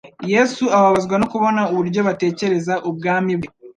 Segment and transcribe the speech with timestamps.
[0.33, 3.49] Yesu ababazwa no kubona uburyo batekereza ubwami bwe,